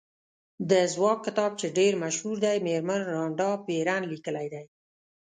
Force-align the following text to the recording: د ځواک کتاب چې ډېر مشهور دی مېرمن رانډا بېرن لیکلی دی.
د 0.69 0.71
ځواک 0.93 1.19
کتاب 1.27 1.51
چې 1.59 1.67
ډېر 1.77 1.93
مشهور 2.03 2.35
دی 2.45 2.57
مېرمن 2.67 3.01
رانډا 3.13 3.49
بېرن 3.67 4.01
لیکلی 4.11 4.47
دی. 4.53 4.65